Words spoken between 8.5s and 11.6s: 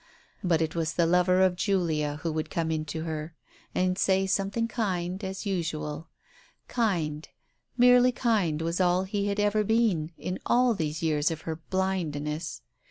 was all he had ever been, in all these years of her